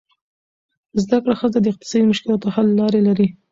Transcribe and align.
زده 1.03 1.17
کړه 1.23 1.35
ښځه 1.39 1.57
د 1.61 1.65
اقتصادي 1.71 2.03
مشکلاتو 2.11 2.53
حل 2.55 2.67
لارې 2.79 3.01
لري. 3.07 3.27